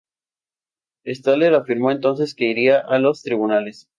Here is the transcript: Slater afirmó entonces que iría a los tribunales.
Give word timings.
Slater 1.05 1.53
afirmó 1.53 1.91
entonces 1.91 2.33
que 2.33 2.45
iría 2.45 2.79
a 2.79 2.97
los 2.97 3.21
tribunales. 3.21 3.87